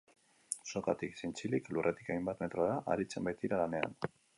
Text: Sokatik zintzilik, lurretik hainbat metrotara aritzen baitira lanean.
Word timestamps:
Sokatik 0.71 1.13
zintzilik, 1.21 1.71
lurretik 1.77 2.11
hainbat 2.15 2.45
metrotara 2.47 2.83
aritzen 2.97 3.31
baitira 3.31 3.63
lanean. 3.67 3.99